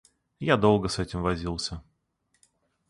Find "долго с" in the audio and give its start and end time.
0.57-0.97